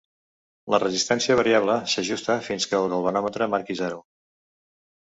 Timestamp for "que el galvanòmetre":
2.73-3.53